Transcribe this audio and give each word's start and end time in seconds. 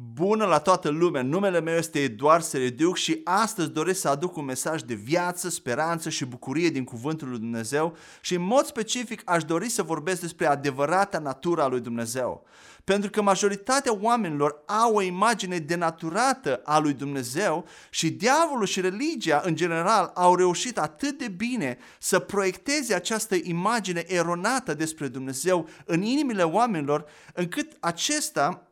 Bună 0.00 0.44
la 0.44 0.58
toată 0.58 0.88
lumea, 0.88 1.22
numele 1.22 1.60
meu 1.60 1.76
este 1.76 1.98
Eduard 1.98 2.42
Serediuc 2.42 2.96
și 2.96 3.20
astăzi 3.24 3.70
doresc 3.70 4.00
să 4.00 4.08
aduc 4.08 4.36
un 4.36 4.44
mesaj 4.44 4.82
de 4.82 4.94
viață, 4.94 5.48
speranță 5.48 6.08
și 6.08 6.24
bucurie 6.24 6.68
din 6.68 6.84
Cuvântul 6.84 7.28
lui 7.28 7.38
Dumnezeu 7.38 7.96
și 8.20 8.34
în 8.34 8.42
mod 8.42 8.64
specific 8.64 9.22
aș 9.24 9.44
dori 9.44 9.68
să 9.68 9.82
vorbesc 9.82 10.20
despre 10.20 10.46
adevărata 10.46 11.18
natura 11.18 11.66
lui 11.66 11.80
Dumnezeu. 11.80 12.44
Pentru 12.84 13.10
că 13.10 13.22
majoritatea 13.22 13.98
oamenilor 14.00 14.62
au 14.66 14.94
o 14.94 15.02
imagine 15.02 15.58
denaturată 15.58 16.60
a 16.64 16.78
lui 16.78 16.92
Dumnezeu 16.92 17.64
și 17.90 18.10
diavolul 18.10 18.66
și 18.66 18.80
religia 18.80 19.40
în 19.44 19.54
general 19.54 20.10
au 20.14 20.34
reușit 20.34 20.78
atât 20.78 21.18
de 21.18 21.28
bine 21.28 21.78
să 21.98 22.18
proiecteze 22.18 22.94
această 22.94 23.34
imagine 23.42 24.04
eronată 24.06 24.74
despre 24.74 25.08
Dumnezeu 25.08 25.68
în 25.84 26.02
inimile 26.02 26.42
oamenilor 26.42 27.04
încât 27.34 27.76
acesta 27.80 28.67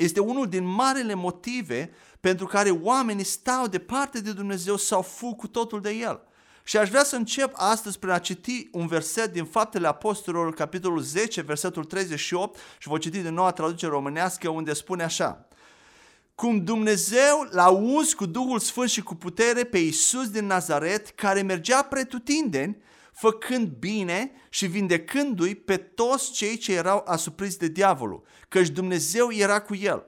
este 0.00 0.20
unul 0.20 0.48
din 0.48 0.64
marele 0.64 1.14
motive 1.14 1.90
pentru 2.20 2.46
care 2.46 2.70
oamenii 2.70 3.24
stau 3.24 3.66
departe 3.66 4.20
de 4.20 4.32
Dumnezeu 4.32 4.76
sau 4.76 5.02
fug 5.02 5.36
cu 5.36 5.46
totul 5.46 5.80
de 5.80 5.90
El. 5.90 6.20
Și 6.62 6.76
aș 6.76 6.88
vrea 6.88 7.04
să 7.04 7.16
încep 7.16 7.52
astăzi 7.54 7.98
prin 7.98 8.12
a 8.12 8.18
citi 8.18 8.68
un 8.72 8.86
verset 8.86 9.32
din 9.32 9.44
Faptele 9.44 9.86
Apostolilor, 9.86 10.54
capitolul 10.54 11.00
10, 11.00 11.40
versetul 11.40 11.84
38 11.84 12.58
și 12.78 12.88
voi 12.88 12.98
citi 12.98 13.18
din 13.18 13.34
noua 13.34 13.50
traducere 13.50 13.92
românească 13.92 14.48
unde 14.48 14.72
spune 14.72 15.02
așa. 15.02 15.48
Cum 16.34 16.64
Dumnezeu 16.64 17.48
l-a 17.50 17.68
uns 17.68 18.12
cu 18.14 18.26
Duhul 18.26 18.58
Sfânt 18.58 18.88
și 18.88 19.02
cu 19.02 19.14
putere 19.14 19.64
pe 19.64 19.78
Iisus 19.78 20.30
din 20.30 20.46
Nazaret, 20.46 21.08
care 21.08 21.42
mergea 21.42 21.82
pretutindeni, 21.82 22.76
făcând 23.12 23.68
bine 23.68 24.32
și 24.48 24.66
vindecându-i 24.66 25.54
pe 25.54 25.76
toți 25.76 26.32
cei 26.32 26.56
ce 26.56 26.72
erau 26.72 27.04
asupriți 27.06 27.58
de 27.58 27.68
diavolul, 27.68 28.22
căci 28.48 28.68
Dumnezeu 28.68 29.32
era 29.32 29.60
cu 29.60 29.74
el. 29.74 30.04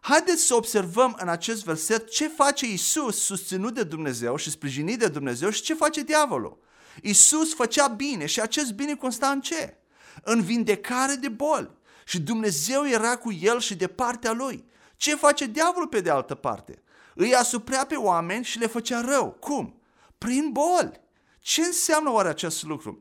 Haideți 0.00 0.42
să 0.42 0.54
observăm 0.54 1.16
în 1.20 1.28
acest 1.28 1.64
verset 1.64 2.10
ce 2.10 2.28
face 2.28 2.66
Isus 2.66 3.24
susținut 3.24 3.74
de 3.74 3.82
Dumnezeu 3.82 4.36
și 4.36 4.50
sprijinit 4.50 4.98
de 4.98 5.08
Dumnezeu 5.08 5.50
și 5.50 5.62
ce 5.62 5.74
face 5.74 6.02
diavolul. 6.02 6.58
Isus 7.02 7.54
făcea 7.54 7.86
bine 7.86 8.26
și 8.26 8.40
acest 8.40 8.72
bine 8.72 8.94
consta 8.94 9.28
în 9.28 9.40
ce? 9.40 9.76
În 10.22 10.42
vindecare 10.42 11.14
de 11.14 11.28
boli. 11.28 11.70
Și 12.04 12.20
Dumnezeu 12.20 12.88
era 12.88 13.16
cu 13.16 13.32
el 13.32 13.60
și 13.60 13.74
de 13.74 13.86
partea 13.86 14.32
lui. 14.32 14.64
Ce 14.96 15.14
face 15.14 15.46
diavolul 15.46 15.88
pe 15.88 16.00
de 16.00 16.10
altă 16.10 16.34
parte? 16.34 16.82
Îi 17.14 17.34
asuprea 17.34 17.84
pe 17.84 17.94
oameni 17.94 18.44
și 18.44 18.58
le 18.58 18.66
făcea 18.66 19.00
rău. 19.00 19.36
Cum? 19.40 19.80
Prin 20.18 20.50
boli. 20.52 21.00
Ce 21.44 21.60
înseamnă 21.60 22.10
oare 22.10 22.28
acest 22.28 22.62
lucru? 22.62 23.00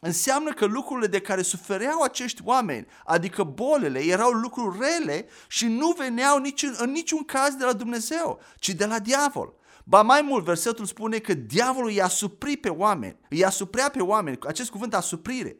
Înseamnă 0.00 0.52
că 0.52 0.64
lucrurile 0.64 1.06
de 1.06 1.20
care 1.20 1.42
sufereau 1.42 2.02
acești 2.02 2.42
oameni, 2.44 2.86
adică 3.04 3.42
bolile, 3.42 4.04
erau 4.04 4.30
lucruri 4.30 4.78
rele 4.78 5.28
și 5.48 5.66
nu 5.66 5.94
veneau 5.98 6.38
nici, 6.38 6.62
în 6.62 6.90
niciun 6.90 7.24
caz 7.24 7.54
de 7.54 7.64
la 7.64 7.72
Dumnezeu, 7.72 8.40
ci 8.58 8.68
de 8.68 8.86
la 8.86 8.98
diavol. 8.98 9.54
Ba 9.84 10.02
mai 10.02 10.22
mult, 10.22 10.44
versetul 10.44 10.84
spune 10.84 11.18
că 11.18 11.34
diavolul 11.34 11.90
i-a 11.90 12.08
suprit 12.08 12.60
pe 12.60 12.68
oameni, 12.68 13.16
i-a 13.28 13.50
suprea 13.50 13.88
pe 13.88 14.02
oameni, 14.02 14.38
acest 14.46 14.70
cuvânt 14.70 14.94
asuprire. 14.94 15.56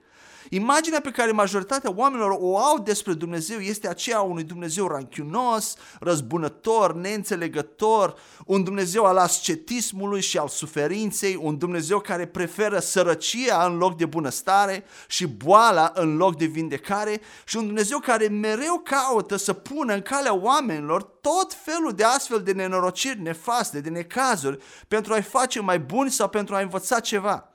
Imaginea 0.50 1.00
pe 1.00 1.10
care 1.10 1.30
majoritatea 1.30 1.92
oamenilor 1.96 2.36
o 2.40 2.58
au 2.58 2.78
despre 2.78 3.12
Dumnezeu 3.12 3.58
este 3.58 3.88
aceea 3.88 4.20
unui 4.20 4.42
Dumnezeu 4.42 4.86
ranchiunos, 4.86 5.76
răzbunător, 6.00 6.94
neînțelegător, 6.94 8.14
un 8.46 8.64
Dumnezeu 8.64 9.04
al 9.04 9.16
ascetismului 9.16 10.20
și 10.20 10.38
al 10.38 10.48
suferinței, 10.48 11.38
un 11.42 11.58
Dumnezeu 11.58 12.00
care 12.00 12.26
preferă 12.26 12.78
sărăcia 12.78 13.64
în 13.66 13.76
loc 13.76 13.96
de 13.96 14.06
bunăstare 14.06 14.84
și 15.08 15.26
boala 15.26 15.92
în 15.94 16.16
loc 16.16 16.36
de 16.36 16.44
vindecare 16.44 17.20
și 17.44 17.56
un 17.56 17.66
Dumnezeu 17.66 17.98
care 17.98 18.28
mereu 18.28 18.82
caută 18.84 19.36
să 19.36 19.52
pună 19.52 19.94
în 19.94 20.02
calea 20.02 20.34
oamenilor 20.34 21.02
tot 21.02 21.54
felul 21.54 21.92
de 21.92 22.04
astfel 22.04 22.42
de 22.42 22.52
nenorociri 22.52 23.20
nefaste, 23.20 23.80
de 23.80 23.88
necazuri, 23.88 24.58
pentru 24.88 25.12
a-i 25.12 25.22
face 25.22 25.60
mai 25.60 25.78
buni 25.78 26.10
sau 26.10 26.28
pentru 26.28 26.54
a 26.54 26.60
învăța 26.60 27.00
ceva. 27.00 27.52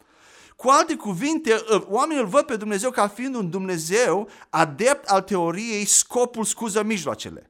Cu 0.64 0.70
alte 0.70 0.96
cuvinte, 0.96 1.64
oamenii 1.90 2.24
îl 2.24 2.30
văd 2.30 2.42
pe 2.44 2.56
Dumnezeu 2.56 2.90
ca 2.90 3.08
fiind 3.08 3.36
un 3.36 3.50
Dumnezeu 3.50 4.30
adept 4.50 5.10
al 5.10 5.22
teoriei 5.22 5.86
scopul 5.86 6.44
scuză 6.44 6.84
mijloacele. 6.84 7.50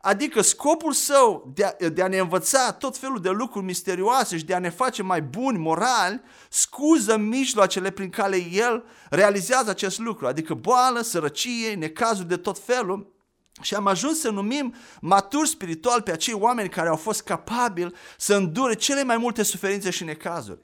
Adică 0.00 0.40
scopul 0.40 0.92
său 0.92 1.52
de 1.54 1.64
a, 1.64 1.88
de 1.88 2.02
a 2.02 2.08
ne 2.08 2.18
învăța 2.18 2.72
tot 2.72 2.96
felul 2.96 3.20
de 3.20 3.28
lucruri 3.28 3.64
misterioase 3.64 4.36
și 4.36 4.44
de 4.44 4.54
a 4.54 4.58
ne 4.58 4.70
face 4.70 5.02
mai 5.02 5.22
buni 5.22 5.58
morali, 5.58 6.22
scuză 6.48 7.16
mijloacele 7.16 7.90
prin 7.90 8.10
care 8.10 8.46
el 8.52 8.84
realizează 9.10 9.70
acest 9.70 9.98
lucru, 9.98 10.26
adică 10.26 10.54
boală, 10.54 11.00
sărăcie, 11.00 11.74
necazuri 11.74 12.28
de 12.28 12.36
tot 12.36 12.58
felul, 12.58 13.14
și 13.60 13.74
am 13.74 13.86
ajuns 13.86 14.20
să 14.20 14.30
numim 14.30 14.74
maturi 15.00 15.48
spiritual 15.48 16.02
pe 16.02 16.12
acei 16.12 16.34
oameni 16.34 16.68
care 16.68 16.88
au 16.88 16.96
fost 16.96 17.22
capabili 17.22 17.94
să 18.18 18.34
îndure 18.34 18.74
cele 18.74 19.04
mai 19.04 19.16
multe 19.16 19.42
suferințe 19.42 19.90
și 19.90 20.04
necazuri. 20.04 20.60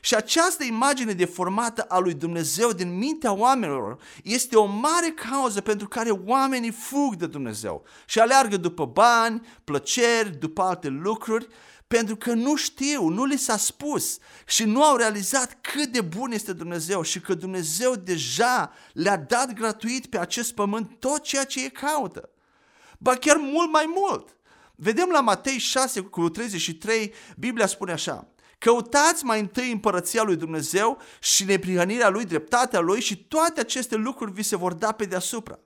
Și 0.00 0.14
această 0.14 0.64
imagine 0.64 1.12
deformată 1.12 1.82
a 1.82 1.98
lui 1.98 2.14
Dumnezeu 2.14 2.72
din 2.72 2.98
mintea 2.98 3.32
oamenilor 3.32 3.98
este 4.22 4.56
o 4.56 4.64
mare 4.64 5.14
cauză 5.30 5.60
pentru 5.60 5.88
care 5.88 6.10
oamenii 6.10 6.70
fug 6.70 7.14
de 7.14 7.26
Dumnezeu 7.26 7.84
și 8.06 8.20
aleargă 8.20 8.56
după 8.56 8.86
bani, 8.86 9.46
plăceri, 9.64 10.38
după 10.38 10.62
alte 10.62 10.88
lucruri, 10.88 11.48
pentru 11.86 12.16
că 12.16 12.32
nu 12.32 12.56
știu, 12.56 13.08
nu 13.08 13.24
li 13.24 13.36
s-a 13.36 13.56
spus 13.56 14.18
și 14.46 14.64
nu 14.64 14.82
au 14.84 14.96
realizat 14.96 15.58
cât 15.60 15.86
de 15.92 16.00
bun 16.00 16.32
este 16.32 16.52
Dumnezeu 16.52 17.02
și 17.02 17.20
că 17.20 17.34
Dumnezeu 17.34 17.94
deja 17.94 18.72
le-a 18.92 19.16
dat 19.16 19.52
gratuit 19.52 20.06
pe 20.06 20.18
acest 20.18 20.54
pământ 20.54 20.90
tot 20.98 21.22
ceea 21.22 21.44
ce 21.44 21.60
ei 21.60 21.70
caută. 21.70 22.28
Ba 22.98 23.14
chiar 23.14 23.36
mult 23.36 23.72
mai 23.72 23.92
mult. 23.94 24.36
Vedem 24.74 25.08
la 25.08 25.20
Matei 25.20 25.58
6 25.58 26.00
cu 26.00 26.28
33, 26.28 27.12
Biblia 27.36 27.66
spune 27.66 27.92
așa, 27.92 28.28
Căutați 28.60 29.24
mai 29.24 29.40
întâi 29.40 29.70
împărăția 29.70 30.22
lui 30.22 30.36
Dumnezeu 30.36 30.98
și 31.20 31.44
neprihănirea 31.44 32.08
lui, 32.08 32.24
dreptatea 32.24 32.80
lui 32.80 33.00
și 33.00 33.24
toate 33.24 33.60
aceste 33.60 33.96
lucruri 33.96 34.32
vi 34.32 34.42
se 34.42 34.56
vor 34.56 34.72
da 34.72 34.92
pe 34.92 35.04
deasupra. 35.04 35.58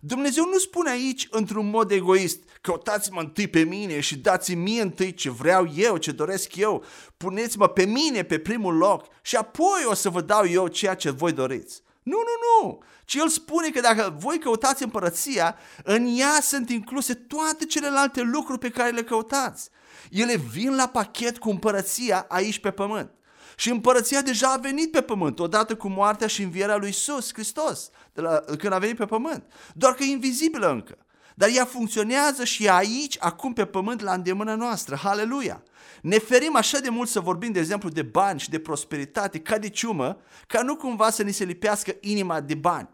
Dumnezeu 0.00 0.44
nu 0.44 0.58
spune 0.58 0.90
aici 0.90 1.28
într-un 1.30 1.70
mod 1.70 1.90
egoist, 1.90 2.38
căutați-mă 2.60 3.20
întâi 3.20 3.48
pe 3.48 3.60
mine 3.60 4.00
și 4.00 4.18
dați-mi 4.18 4.62
mie 4.62 4.82
întâi 4.82 5.14
ce 5.14 5.30
vreau 5.30 5.72
eu, 5.74 5.96
ce 5.96 6.12
doresc 6.12 6.56
eu, 6.56 6.84
puneți-mă 7.16 7.68
pe 7.68 7.84
mine 7.84 8.22
pe 8.22 8.38
primul 8.38 8.76
loc 8.76 9.06
și 9.22 9.36
apoi 9.36 9.84
o 9.84 9.94
să 9.94 10.10
vă 10.10 10.20
dau 10.20 10.46
eu 10.46 10.66
ceea 10.66 10.94
ce 10.94 11.10
voi 11.10 11.32
doriți. 11.32 11.82
Nu, 12.02 12.16
nu, 12.16 12.66
nu! 12.66 12.82
Ci 13.04 13.14
el 13.14 13.28
spune 13.28 13.70
că 13.70 13.80
dacă 13.80 14.16
voi 14.18 14.38
căutați 14.38 14.82
împărăția, 14.82 15.56
în 15.84 16.18
ea 16.18 16.38
sunt 16.40 16.70
incluse 16.70 17.14
toate 17.14 17.64
celelalte 17.64 18.20
lucruri 18.20 18.58
pe 18.58 18.70
care 18.70 18.90
le 18.90 19.02
căutați. 19.02 19.70
Ele 20.10 20.36
vin 20.36 20.74
la 20.74 20.86
pachet 20.86 21.38
cu 21.38 21.50
împărăția 21.50 22.26
aici 22.28 22.58
pe 22.58 22.70
pământ. 22.70 23.10
Și 23.56 23.70
împărăția 23.70 24.22
deja 24.22 24.52
a 24.52 24.56
venit 24.56 24.90
pe 24.90 25.00
pământ, 25.00 25.38
odată 25.38 25.76
cu 25.76 25.88
moartea 25.88 26.26
și 26.26 26.42
învierea 26.42 26.76
lui 26.76 26.88
Isus 26.88 27.32
Hristos, 27.32 27.90
de 28.12 28.20
la, 28.20 28.40
când 28.58 28.72
a 28.72 28.78
venit 28.78 28.96
pe 28.96 29.06
pământ. 29.06 29.44
Doar 29.74 29.92
că 29.94 30.02
e 30.02 30.06
invizibilă 30.06 30.70
încă. 30.70 30.98
Dar 31.34 31.48
ea 31.52 31.64
funcționează 31.64 32.44
și 32.44 32.68
aici, 32.68 33.16
acum 33.18 33.52
pe 33.52 33.64
pământ, 33.64 34.00
la 34.00 34.12
îndemână 34.12 34.54
noastră. 34.54 34.96
Haleluia! 34.96 35.62
Ne 36.02 36.18
ferim 36.18 36.56
așa 36.56 36.78
de 36.78 36.88
mult 36.88 37.08
să 37.08 37.20
vorbim, 37.20 37.52
de 37.52 37.58
exemplu, 37.58 37.88
de 37.88 38.02
bani 38.02 38.40
și 38.40 38.50
de 38.50 38.58
prosperitate 38.58 39.38
ca 39.38 39.58
de 39.58 39.68
ciumă, 39.68 40.20
ca 40.46 40.62
nu 40.62 40.76
cumva 40.76 41.10
să 41.10 41.22
ni 41.22 41.32
se 41.32 41.44
lipească 41.44 41.96
inima 42.00 42.40
de 42.40 42.54
bani. 42.54 42.88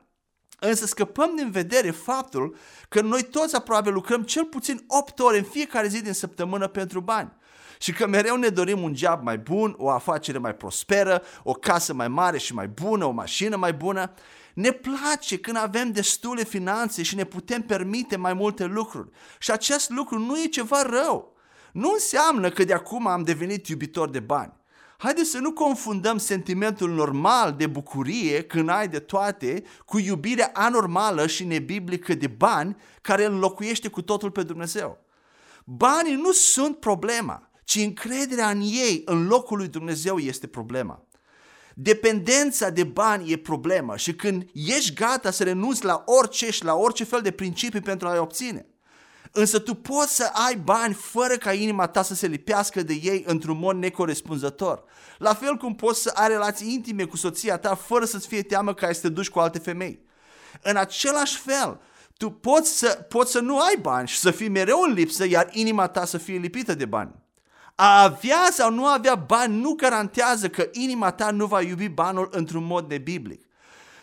Însă 0.66 0.86
scăpăm 0.86 1.32
din 1.36 1.50
vedere 1.50 1.90
faptul 1.90 2.56
că 2.88 3.00
noi 3.00 3.22
toți 3.22 3.56
aproape 3.56 3.90
lucrăm 3.90 4.22
cel 4.22 4.44
puțin 4.44 4.84
8 4.88 5.18
ore 5.18 5.38
în 5.38 5.44
fiecare 5.44 5.88
zi 5.88 6.02
din 6.02 6.12
săptămână 6.12 6.66
pentru 6.66 7.00
bani. 7.00 7.32
Și 7.78 7.92
că 7.92 8.06
mereu 8.06 8.36
ne 8.36 8.48
dorim 8.48 8.82
un 8.82 8.96
job 8.96 9.22
mai 9.22 9.38
bun, 9.38 9.74
o 9.78 9.90
afacere 9.90 10.38
mai 10.38 10.54
prosperă, 10.54 11.22
o 11.42 11.52
casă 11.52 11.94
mai 11.94 12.08
mare 12.08 12.38
și 12.38 12.54
mai 12.54 12.68
bună, 12.68 13.04
o 13.04 13.10
mașină 13.10 13.56
mai 13.56 13.72
bună. 13.72 14.12
Ne 14.54 14.70
place 14.70 15.38
când 15.38 15.56
avem 15.56 15.92
destule 15.92 16.44
finanțe 16.44 17.02
și 17.02 17.14
ne 17.14 17.24
putem 17.24 17.62
permite 17.62 18.16
mai 18.16 18.32
multe 18.32 18.64
lucruri. 18.64 19.10
Și 19.38 19.50
acest 19.50 19.90
lucru 19.90 20.18
nu 20.18 20.38
e 20.38 20.46
ceva 20.46 20.82
rău. 20.82 21.36
Nu 21.72 21.90
înseamnă 21.92 22.50
că 22.50 22.64
de 22.64 22.72
acum 22.72 23.06
am 23.06 23.22
devenit 23.22 23.66
iubitor 23.66 24.10
de 24.10 24.20
bani. 24.20 24.52
Haideți 24.96 25.30
să 25.30 25.38
nu 25.38 25.52
confundăm 25.52 26.18
sentimentul 26.18 26.90
normal 26.90 27.52
de 27.52 27.66
bucurie 27.66 28.42
când 28.42 28.68
ai 28.68 28.88
de 28.88 28.98
toate 28.98 29.62
cu 29.84 29.98
iubirea 29.98 30.50
anormală 30.54 31.26
și 31.26 31.44
nebiblică 31.44 32.14
de 32.14 32.26
bani 32.26 32.76
care 33.00 33.24
înlocuiește 33.24 33.88
cu 33.88 34.02
totul 34.02 34.30
pe 34.30 34.42
Dumnezeu. 34.42 34.98
Banii 35.64 36.14
nu 36.14 36.32
sunt 36.32 36.76
problema, 36.76 37.50
ci 37.64 37.74
încrederea 37.74 38.50
în 38.50 38.60
ei, 38.60 39.02
în 39.04 39.26
locul 39.26 39.56
lui 39.56 39.68
Dumnezeu, 39.68 40.18
este 40.18 40.46
problema. 40.46 41.06
Dependența 41.74 42.70
de 42.70 42.84
bani 42.84 43.32
e 43.32 43.36
problema 43.36 43.96
și 43.96 44.14
când 44.14 44.46
ești 44.52 44.94
gata 44.94 45.30
să 45.30 45.44
renunți 45.44 45.84
la 45.84 46.02
orice 46.06 46.50
și 46.50 46.64
la 46.64 46.74
orice 46.74 47.04
fel 47.04 47.20
de 47.20 47.30
principii 47.30 47.80
pentru 47.80 48.08
a-i 48.08 48.18
obține. 48.18 48.66
Însă 49.36 49.58
tu 49.58 49.74
poți 49.74 50.14
să 50.14 50.30
ai 50.32 50.56
bani 50.56 50.94
fără 50.94 51.36
ca 51.36 51.52
inima 51.52 51.86
ta 51.86 52.02
să 52.02 52.14
se 52.14 52.26
lipească 52.26 52.82
de 52.82 52.92
ei 53.02 53.24
într-un 53.26 53.58
mod 53.58 53.76
necorespunzător. 53.76 54.84
La 55.18 55.34
fel 55.34 55.56
cum 55.56 55.74
poți 55.74 56.02
să 56.02 56.10
ai 56.14 56.28
relații 56.28 56.72
intime 56.72 57.04
cu 57.04 57.16
soția 57.16 57.56
ta 57.56 57.74
fără 57.74 58.04
să-ți 58.04 58.26
fie 58.26 58.42
teamă 58.42 58.74
că 58.74 58.84
ai 58.84 58.94
să 58.94 59.00
te 59.00 59.08
duci 59.08 59.28
cu 59.28 59.38
alte 59.38 59.58
femei. 59.58 60.04
În 60.62 60.76
același 60.76 61.38
fel, 61.38 61.80
Tu 62.16 62.30
poți 62.30 62.78
să, 62.78 63.06
poți 63.08 63.30
să 63.30 63.40
nu 63.40 63.60
ai 63.60 63.76
bani 63.80 64.08
și 64.08 64.18
să 64.18 64.30
fii 64.30 64.48
mereu 64.48 64.80
în 64.80 64.92
lipsă, 64.92 65.26
iar 65.26 65.48
inima 65.52 65.86
ta 65.86 66.04
să 66.04 66.18
fie 66.18 66.38
lipită 66.38 66.74
de 66.74 66.84
bani. 66.84 67.14
A 67.74 68.02
avea 68.02 68.48
sau 68.50 68.70
nu 68.70 68.86
avea 68.86 69.14
bani 69.14 69.60
nu 69.60 69.72
garantează 69.72 70.48
că 70.48 70.68
inima 70.72 71.10
ta 71.10 71.30
nu 71.30 71.46
va 71.46 71.62
iubi 71.62 71.88
banul 71.88 72.28
într-un 72.32 72.64
mod 72.64 72.90
nebiblic. 72.90 73.46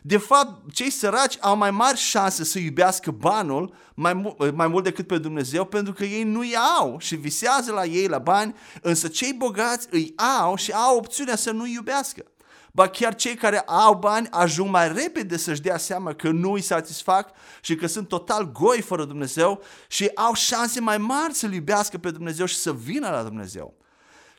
De 0.01 0.17
fapt, 0.17 0.73
cei 0.73 0.89
săraci 0.89 1.37
au 1.39 1.57
mai 1.57 1.71
mari 1.71 1.97
șanse 1.97 2.43
să 2.43 2.59
iubească 2.59 3.11
banul 3.11 3.73
mai, 3.93 4.13
mu- 4.13 4.35
mai 4.53 4.67
mult 4.67 4.83
decât 4.83 5.07
pe 5.07 5.17
Dumnezeu 5.17 5.65
pentru 5.65 5.93
că 5.93 6.03
ei 6.03 6.23
nu-i 6.23 6.55
au 6.79 6.97
și 6.99 7.15
visează 7.15 7.71
la 7.71 7.85
ei 7.85 8.07
la 8.07 8.17
bani, 8.17 8.55
însă 8.81 9.07
cei 9.07 9.33
bogați 9.33 9.87
îi 9.91 10.13
au 10.39 10.55
și 10.55 10.71
au 10.71 10.97
opțiunea 10.97 11.35
să 11.35 11.51
nu 11.51 11.67
iubească. 11.67 12.23
Ba 12.71 12.87
chiar 12.87 13.15
cei 13.15 13.35
care 13.35 13.59
au 13.59 13.95
bani 13.95 14.27
ajung 14.31 14.69
mai 14.69 14.93
repede 14.93 15.37
să-și 15.37 15.61
dea 15.61 15.77
seama 15.77 16.13
că 16.13 16.29
nu 16.29 16.51
îi 16.51 16.61
satisfac 16.61 17.29
și 17.61 17.75
că 17.75 17.87
sunt 17.87 18.07
total 18.07 18.51
goi 18.51 18.81
fără 18.81 19.05
Dumnezeu 19.05 19.61
și 19.87 20.11
au 20.15 20.33
șanse 20.33 20.79
mai 20.79 20.97
mari 20.97 21.33
să-L 21.33 21.53
iubească 21.53 21.97
pe 21.97 22.11
Dumnezeu 22.11 22.45
și 22.45 22.55
să 22.55 22.73
vină 22.73 23.09
la 23.09 23.23
Dumnezeu. 23.23 23.80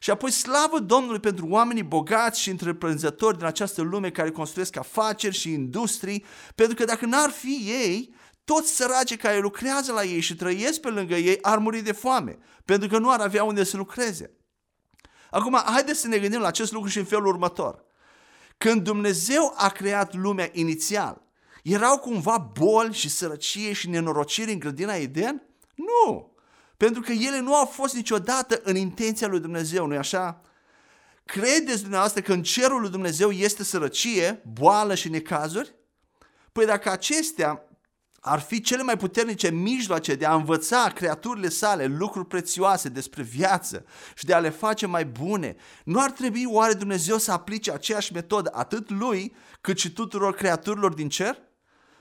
Și 0.02 0.10
apoi 0.10 0.30
slavă 0.30 0.78
Domnului 0.78 1.20
pentru 1.20 1.46
oamenii 1.48 1.82
bogați 1.82 2.40
și 2.40 2.50
întreprinzători 2.50 3.36
din 3.36 3.46
această 3.46 3.82
lume 3.82 4.10
care 4.10 4.30
construiesc 4.30 4.76
afaceri 4.76 5.36
și 5.36 5.52
industrii, 5.52 6.24
pentru 6.54 6.74
că 6.74 6.84
dacă 6.84 7.06
n-ar 7.06 7.30
fi 7.30 7.62
ei, 7.66 8.14
toți 8.44 8.74
săracii 8.74 9.16
care 9.16 9.38
lucrează 9.38 9.92
la 9.92 10.04
ei 10.04 10.20
și 10.20 10.34
trăiesc 10.34 10.80
pe 10.80 10.88
lângă 10.88 11.14
ei 11.14 11.38
ar 11.42 11.58
muri 11.58 11.80
de 11.80 11.92
foame, 11.92 12.38
pentru 12.64 12.88
că 12.88 12.98
nu 12.98 13.10
ar 13.10 13.20
avea 13.20 13.44
unde 13.44 13.64
să 13.64 13.76
lucreze. 13.76 14.36
Acum, 15.30 15.62
haideți 15.64 16.00
să 16.00 16.08
ne 16.08 16.18
gândim 16.18 16.40
la 16.40 16.46
acest 16.46 16.72
lucru 16.72 16.88
și 16.88 16.98
în 16.98 17.04
felul 17.04 17.26
următor. 17.26 17.84
Când 18.58 18.82
Dumnezeu 18.82 19.54
a 19.56 19.68
creat 19.68 20.14
lumea 20.14 20.48
inițial, 20.52 21.22
erau 21.62 21.98
cumva 21.98 22.50
boli 22.58 22.94
și 22.94 23.08
sărăcie 23.08 23.72
și 23.72 23.88
nenorociri 23.88 24.52
în 24.52 24.58
grădina 24.58 24.94
Eden? 24.94 25.42
Nu! 25.74 26.31
Pentru 26.82 27.00
că 27.00 27.12
ele 27.12 27.40
nu 27.40 27.54
au 27.54 27.64
fost 27.64 27.94
niciodată 27.94 28.60
în 28.64 28.76
intenția 28.76 29.28
lui 29.28 29.40
Dumnezeu, 29.40 29.86
nu-i 29.86 29.96
așa? 29.96 30.40
Credeți 31.24 31.80
dumneavoastră 31.80 32.20
că 32.20 32.32
în 32.32 32.42
cerul 32.42 32.80
lui 32.80 32.90
Dumnezeu 32.90 33.30
este 33.30 33.64
sărăcie, 33.64 34.42
boală 34.52 34.94
și 34.94 35.08
necazuri? 35.08 35.74
Păi 36.52 36.66
dacă 36.66 36.90
acestea 36.90 37.62
ar 38.20 38.40
fi 38.40 38.60
cele 38.60 38.82
mai 38.82 38.96
puternice 38.96 39.50
mijloace 39.50 40.14
de 40.14 40.24
a 40.24 40.34
învăța 40.34 40.92
creaturile 40.94 41.48
sale 41.48 41.86
lucruri 41.86 42.26
prețioase 42.26 42.88
despre 42.88 43.22
viață 43.22 43.84
și 44.14 44.24
de 44.24 44.34
a 44.34 44.38
le 44.38 44.50
face 44.50 44.86
mai 44.86 45.04
bune, 45.04 45.56
nu 45.84 46.00
ar 46.00 46.10
trebui 46.10 46.44
oare 46.46 46.72
Dumnezeu 46.72 47.18
să 47.18 47.32
aplice 47.32 47.72
aceeași 47.72 48.12
metodă 48.12 48.50
atât 48.54 48.90
lui 48.90 49.34
cât 49.60 49.78
și 49.78 49.92
tuturor 49.92 50.34
creaturilor 50.34 50.94
din 50.94 51.08
cer? 51.08 51.38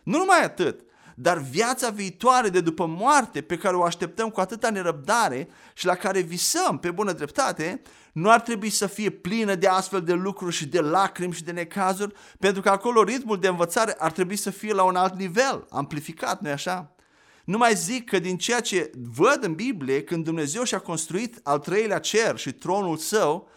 Nu 0.03 0.17
numai 0.17 0.43
atât, 0.43 0.81
dar 1.21 1.37
viața 1.37 1.89
viitoare 1.89 2.49
de 2.49 2.61
după 2.61 2.85
moarte 2.85 3.41
pe 3.41 3.57
care 3.57 3.75
o 3.75 3.83
așteptăm 3.83 4.29
cu 4.29 4.39
atâta 4.39 4.69
nerăbdare 4.69 5.49
și 5.73 5.85
la 5.85 5.95
care 5.95 6.19
visăm 6.19 6.79
pe 6.79 6.91
bună 6.91 7.11
dreptate, 7.11 7.81
nu 8.11 8.29
ar 8.31 8.41
trebui 8.41 8.69
să 8.69 8.87
fie 8.87 9.09
plină 9.09 9.55
de 9.55 9.67
astfel 9.67 10.01
de 10.01 10.13
lucruri 10.13 10.55
și 10.55 10.65
de 10.65 10.79
lacrimi 10.79 11.33
și 11.33 11.43
de 11.43 11.51
necazuri, 11.51 12.13
pentru 12.39 12.61
că 12.61 12.69
acolo 12.69 13.03
ritmul 13.03 13.39
de 13.39 13.47
învățare 13.47 13.95
ar 13.97 14.11
trebui 14.11 14.35
să 14.35 14.49
fie 14.49 14.73
la 14.73 14.83
un 14.83 14.95
alt 14.95 15.15
nivel, 15.15 15.65
amplificat, 15.69 16.41
nu-i 16.41 16.51
așa? 16.51 16.95
Nu 17.43 17.57
mai 17.57 17.75
zic 17.75 18.09
că 18.09 18.19
din 18.19 18.37
ceea 18.37 18.59
ce 18.59 18.91
văd 19.15 19.43
în 19.43 19.53
Biblie, 19.53 20.03
când 20.03 20.23
Dumnezeu 20.23 20.63
și-a 20.63 20.79
construit 20.79 21.39
al 21.43 21.59
treilea 21.59 21.99
cer 21.99 22.37
și 22.37 22.51
tronul 22.51 22.97
său, 22.97 23.49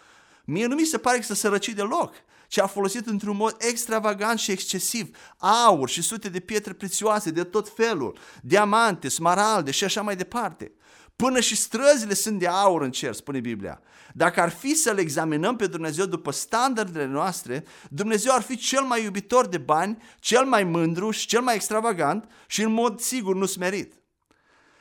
mie 0.45 0.67
nu 0.67 0.75
mi 0.75 0.85
se 0.85 0.99
pare 0.99 1.17
că 1.17 1.25
să 1.25 1.35
sărăci 1.35 1.69
deloc 1.69 2.15
ci 2.55 2.59
a 2.59 2.67
folosit 2.67 3.07
într-un 3.07 3.37
mod 3.37 3.57
extravagant 3.59 4.39
și 4.39 4.51
excesiv 4.51 5.17
aur 5.39 5.89
și 5.89 6.03
sute 6.03 6.29
de 6.29 6.41
pietre 6.41 6.73
prețioase 6.73 7.31
de 7.31 7.45
tot 7.45 7.69
felul, 7.69 8.19
diamante, 8.43 9.09
smaralde 9.09 9.71
și 9.71 9.85
așa 9.85 10.03
mai 10.03 10.17
departe. 10.17 10.73
Până 11.17 11.41
și 11.41 11.57
străzile 11.57 12.15
sunt 12.15 12.39
de 12.39 12.47
aur 12.47 12.83
în 12.83 12.91
cer, 12.91 13.13
spune 13.13 13.41
Biblia. 13.41 13.81
Dacă 14.13 14.41
ar 14.41 14.51
fi 14.51 14.75
să 14.75 14.93
le 14.93 15.01
examinăm 15.01 15.57
pe 15.57 15.67
Dumnezeu 15.67 16.07
după 16.07 16.31
standardele 16.31 17.07
noastre, 17.07 17.65
Dumnezeu 17.91 18.35
ar 18.35 18.43
fi 18.43 18.57
cel 18.57 18.83
mai 18.83 19.03
iubitor 19.03 19.47
de 19.47 19.59
bani, 19.59 20.03
cel 20.19 20.45
mai 20.45 20.65
mândru 20.65 21.11
și 21.11 21.27
cel 21.27 21.41
mai 21.41 21.55
extravagant 21.55 22.31
și 22.47 22.63
în 22.63 22.73
mod 22.73 23.01
sigur 23.01 23.35
nu 23.35 23.47
smerit. 23.47 23.95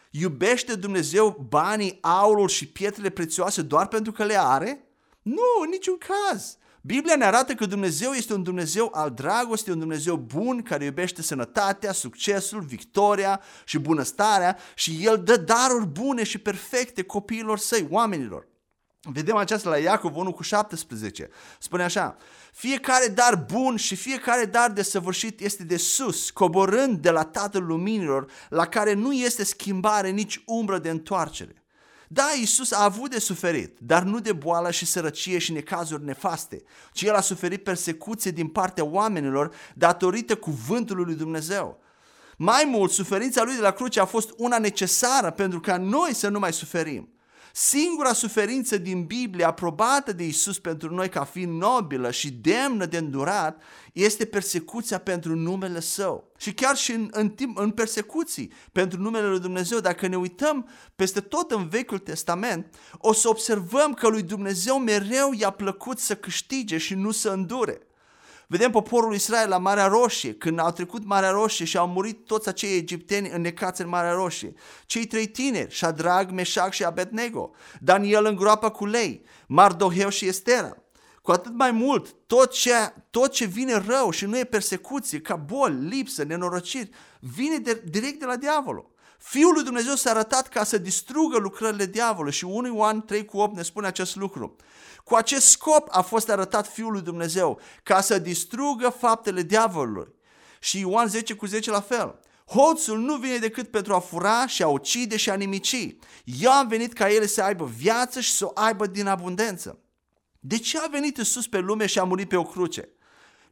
Iubește 0.09 0.75
Dumnezeu 0.75 1.45
banii, 1.49 1.97
aurul 2.01 2.47
și 2.47 2.67
pietrele 2.67 3.09
prețioase 3.09 3.61
doar 3.61 3.87
pentru 3.87 4.11
că 4.11 4.23
le 4.23 4.39
are? 4.39 4.87
Nu, 5.21 5.61
în 5.63 5.69
niciun 5.69 5.97
caz. 5.97 6.57
Biblia 6.85 7.15
ne 7.15 7.25
arată 7.25 7.53
că 7.53 7.65
Dumnezeu 7.65 8.11
este 8.11 8.33
un 8.33 8.43
Dumnezeu 8.43 8.89
al 8.93 9.11
dragostei, 9.11 9.73
un 9.73 9.79
Dumnezeu 9.79 10.15
bun 10.15 10.61
care 10.61 10.83
iubește 10.83 11.21
sănătatea, 11.21 11.91
succesul, 11.91 12.61
victoria 12.61 13.41
și 13.65 13.77
bunăstarea 13.77 14.57
și 14.75 14.99
El 15.01 15.23
dă 15.23 15.37
daruri 15.37 15.85
bune 15.85 16.23
și 16.23 16.37
perfecte 16.37 17.03
copiilor 17.03 17.57
săi, 17.57 17.87
oamenilor. 17.89 18.47
Vedem 19.01 19.35
aceasta 19.35 19.69
la 19.69 19.77
Iacov 19.77 20.15
1 20.15 20.33
cu 20.33 20.43
17. 20.43 21.29
Spune 21.59 21.83
așa, 21.83 22.17
fiecare 22.53 23.07
dar 23.07 23.35
bun 23.35 23.75
și 23.75 23.95
fiecare 23.95 24.45
dar 24.45 24.71
de 24.71 24.81
săvârșit 24.81 25.39
este 25.39 25.63
de 25.63 25.77
sus, 25.77 26.29
coborând 26.29 26.97
de 26.97 27.09
la 27.09 27.23
Tatăl 27.23 27.63
Luminilor, 27.63 28.31
la 28.49 28.65
care 28.65 28.93
nu 28.93 29.13
este 29.13 29.43
schimbare 29.43 30.09
nici 30.09 30.43
umbră 30.45 30.79
de 30.79 30.89
întoarcere. 30.89 31.62
Da, 32.13 32.25
Iisus 32.39 32.71
a 32.71 32.83
avut 32.83 33.09
de 33.09 33.19
suferit, 33.19 33.77
dar 33.79 34.03
nu 34.03 34.19
de 34.19 34.33
boală 34.33 34.71
și 34.71 34.85
sărăcie 34.85 35.37
și 35.37 35.51
necazuri 35.51 36.03
nefaste, 36.03 36.63
ci 36.91 37.01
El 37.01 37.13
a 37.13 37.21
suferit 37.21 37.63
persecuție 37.63 38.31
din 38.31 38.47
partea 38.47 38.83
oamenilor 38.83 39.55
datorită 39.73 40.35
cuvântului 40.35 41.03
lui 41.05 41.15
Dumnezeu. 41.15 41.79
Mai 42.37 42.63
mult, 42.67 42.91
suferința 42.91 43.43
lui 43.43 43.55
de 43.55 43.61
la 43.61 43.71
cruce 43.71 43.99
a 43.99 44.05
fost 44.05 44.33
una 44.37 44.57
necesară 44.57 45.31
pentru 45.31 45.59
ca 45.59 45.77
noi 45.77 46.13
să 46.13 46.29
nu 46.29 46.39
mai 46.39 46.53
suferim. 46.53 47.12
Singura 47.55 48.13
suferință 48.13 48.77
din 48.77 49.05
Biblie 49.05 49.45
aprobată 49.45 50.13
de 50.13 50.25
Isus 50.25 50.59
pentru 50.59 50.93
noi 50.93 51.09
ca 51.09 51.23
fiind 51.23 51.61
nobilă 51.61 52.11
și 52.11 52.31
demnă 52.31 52.85
de 52.85 52.97
îndurat 52.97 53.61
este 53.91 54.25
persecuția 54.25 54.97
pentru 54.97 55.35
numele 55.35 55.79
Său. 55.79 56.31
Și 56.37 56.53
chiar 56.53 56.75
și 56.75 56.91
în, 56.91 57.09
în, 57.11 57.29
timp, 57.29 57.57
în 57.57 57.71
persecuții 57.71 58.51
pentru 58.71 58.99
numele 58.99 59.27
Lui 59.27 59.39
Dumnezeu, 59.39 59.79
dacă 59.79 60.07
ne 60.07 60.17
uităm 60.17 60.69
peste 60.95 61.19
tot 61.19 61.51
în 61.51 61.67
Vechiul 61.67 61.99
Testament, 61.99 62.75
o 62.97 63.13
să 63.13 63.29
observăm 63.29 63.93
că 63.93 64.07
lui 64.07 64.23
Dumnezeu 64.23 64.79
mereu 64.79 65.33
i-a 65.33 65.49
plăcut 65.49 65.99
să 65.99 66.15
câștige 66.15 66.77
și 66.77 66.93
nu 66.93 67.11
să 67.11 67.29
îndure. 67.29 67.81
Vedem 68.47 68.71
poporul 68.71 69.13
Israel 69.13 69.49
la 69.49 69.57
Marea 69.57 69.87
Roșie, 69.87 70.33
când 70.33 70.59
au 70.59 70.71
trecut 70.71 71.05
Marea 71.05 71.29
Roșie 71.29 71.65
și 71.65 71.77
au 71.77 71.87
murit 71.87 72.25
toți 72.25 72.47
acei 72.47 72.77
egipteni 72.77 73.29
înnecați 73.29 73.81
în 73.81 73.89
Marea 73.89 74.13
Roșie. 74.13 74.53
Cei 74.85 75.05
trei 75.05 75.27
tineri, 75.27 75.75
Shadrag, 75.75 76.31
Meșac 76.31 76.71
și 76.71 76.83
Abednego, 76.83 77.51
Daniel 77.79 78.25
în 78.25 78.35
groapa 78.35 78.69
cu 78.69 78.85
lei, 78.85 79.25
Mardoheu 79.47 80.09
și 80.09 80.27
Estera. 80.27 80.77
Cu 81.21 81.31
atât 81.31 81.53
mai 81.53 81.71
mult, 81.71 82.15
tot 82.27 82.51
ce, 82.51 82.93
tot 83.09 83.31
ce 83.31 83.45
vine 83.45 83.83
rău 83.87 84.09
și 84.09 84.25
nu 84.25 84.37
e 84.37 84.43
persecuție, 84.43 85.21
ca 85.21 85.35
boli, 85.35 85.87
lipsă, 85.87 86.23
nenorociri, 86.23 86.89
vine 87.19 87.57
de, 87.57 87.81
direct 87.89 88.19
de 88.19 88.25
la 88.25 88.35
diavolul. 88.35 88.92
Fiul 89.25 89.53
lui 89.53 89.63
Dumnezeu 89.63 89.95
s-a 89.95 90.09
arătat 90.09 90.47
ca 90.47 90.63
să 90.63 90.77
distrugă 90.77 91.37
lucrările 91.37 91.85
diavolului 91.85 92.31
și 92.31 92.45
1 92.45 92.67
Ioan 92.67 93.05
3 93.05 93.25
cu 93.25 93.37
8 93.37 93.55
ne 93.55 93.61
spune 93.61 93.87
acest 93.87 94.15
lucru. 94.15 94.55
Cu 95.03 95.15
acest 95.15 95.47
scop 95.47 95.87
a 95.91 96.01
fost 96.01 96.29
arătat 96.29 96.67
Fiul 96.67 96.91
lui 96.91 97.01
Dumnezeu, 97.01 97.59
ca 97.83 98.01
să 98.01 98.19
distrugă 98.19 98.89
faptele 98.89 99.41
diavolului. 99.41 100.13
Și 100.59 100.79
Ioan 100.79 101.07
10 101.07 101.33
cu 101.33 101.45
10 101.45 101.69
la 101.69 101.81
fel. 101.81 102.19
Hoțul 102.47 102.99
nu 102.99 103.15
vine 103.15 103.37
decât 103.37 103.67
pentru 103.67 103.93
a 103.93 103.99
fura 103.99 104.47
și 104.47 104.63
a 104.63 104.67
ucide 104.67 105.17
și 105.17 105.29
a 105.29 105.35
nimici. 105.35 105.95
Eu 106.23 106.51
am 106.51 106.67
venit 106.67 106.93
ca 106.93 107.09
ele 107.09 107.25
să 107.25 107.43
aibă 107.43 107.65
viață 107.65 108.19
și 108.19 108.31
să 108.31 108.45
o 108.45 108.51
aibă 108.53 108.87
din 108.87 109.07
abundență. 109.07 109.79
De 110.39 110.57
ce 110.57 110.79
a 110.79 110.87
venit 110.91 111.17
Isus 111.17 111.47
pe 111.47 111.57
lume 111.57 111.85
și 111.85 111.99
a 111.99 112.03
murit 112.03 112.27
pe 112.27 112.35
o 112.35 112.43
cruce? 112.43 112.89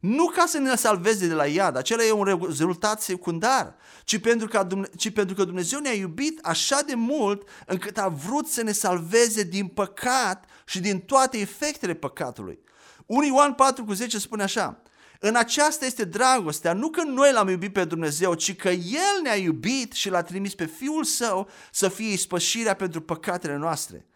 Nu 0.02 0.26
ca 0.26 0.44
să 0.46 0.58
ne 0.58 0.76
salveze 0.76 1.26
de 1.26 1.34
la 1.34 1.46
iad, 1.46 1.76
acela 1.76 2.04
e 2.04 2.10
un 2.10 2.44
rezultat 2.46 3.02
secundar, 3.02 3.74
ci 4.04 4.18
pentru, 4.18 4.48
că, 4.48 4.66
ci 4.96 5.10
pentru 5.10 5.34
că 5.34 5.44
Dumnezeu 5.44 5.78
ne-a 5.78 5.92
iubit 5.92 6.38
așa 6.42 6.80
de 6.86 6.94
mult 6.94 7.48
încât 7.66 7.98
a 7.98 8.08
vrut 8.08 8.46
să 8.46 8.62
ne 8.62 8.72
salveze 8.72 9.42
din 9.42 9.66
păcat 9.66 10.44
și 10.66 10.80
din 10.80 11.00
toate 11.00 11.38
efectele 11.38 11.94
păcatului. 11.94 12.58
1 13.06 13.26
Ioan 13.26 13.52
4 13.52 13.84
cu 13.84 13.92
10 13.92 14.18
spune 14.18 14.42
așa, 14.42 14.82
în 15.20 15.34
aceasta 15.34 15.84
este 15.84 16.04
dragostea, 16.04 16.72
nu 16.72 16.90
că 16.90 17.02
noi 17.02 17.32
l-am 17.32 17.48
iubit 17.48 17.72
pe 17.72 17.84
Dumnezeu, 17.84 18.34
ci 18.34 18.56
că 18.56 18.68
El 18.68 19.20
ne-a 19.22 19.36
iubit 19.36 19.92
și 19.92 20.10
l-a 20.10 20.22
trimis 20.22 20.54
pe 20.54 20.66
Fiul 20.66 21.04
Său 21.04 21.48
să 21.72 21.88
fie 21.88 22.12
ispășirea 22.12 22.74
pentru 22.74 23.00
păcatele 23.00 23.56
noastre. 23.56 24.06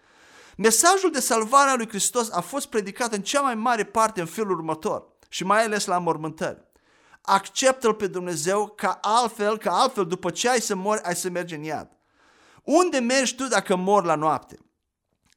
Mesajul 0.56 1.10
de 1.10 1.20
salvare 1.20 1.70
a 1.70 1.74
lui 1.74 1.88
Hristos 1.88 2.30
a 2.30 2.40
fost 2.40 2.66
predicat 2.66 3.12
în 3.12 3.22
cea 3.22 3.40
mai 3.40 3.54
mare 3.54 3.84
parte 3.84 4.20
în 4.20 4.26
felul 4.26 4.56
următor 4.56 5.14
și 5.28 5.44
mai 5.44 5.64
ales 5.64 5.84
la 5.84 5.98
mormântări. 5.98 6.64
Acceptă-L 7.20 7.94
pe 7.94 8.06
Dumnezeu 8.06 8.72
ca 8.76 8.98
altfel, 9.02 9.58
ca 9.58 9.72
altfel 9.72 10.06
după 10.06 10.30
ce 10.30 10.48
ai 10.48 10.60
să 10.60 10.74
mori, 10.74 11.02
ai 11.02 11.16
să 11.16 11.30
mergi 11.30 11.54
în 11.54 11.62
iad. 11.62 11.88
Unde 12.62 12.98
mergi 12.98 13.34
tu 13.34 13.46
dacă 13.46 13.76
mor 13.76 14.04
la 14.04 14.14
noapte? 14.14 14.58